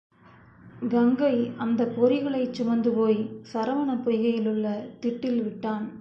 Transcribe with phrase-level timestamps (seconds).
[0.91, 4.67] கங்கை அந்தப் பொறிகளைச் சுமந்து போய்ச் சரவணப் பொய்கையிலுள்ள
[5.01, 5.85] திட்டில் விட்டான்.